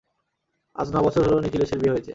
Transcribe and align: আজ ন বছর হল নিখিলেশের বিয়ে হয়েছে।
আজ 0.75 0.87
ন 0.93 0.97
বছর 1.05 1.23
হল 1.27 1.37
নিখিলেশের 1.39 1.79
বিয়ে 1.79 1.93
হয়েছে। 1.93 2.09